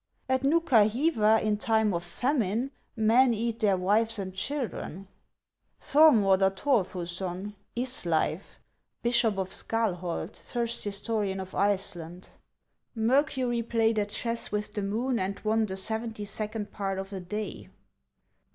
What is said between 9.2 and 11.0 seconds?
of Scalholt, first